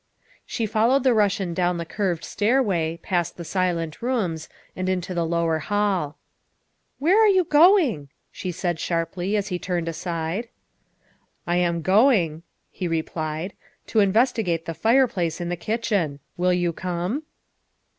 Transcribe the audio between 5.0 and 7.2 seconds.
the lower hall. 304 THE WIFE OF"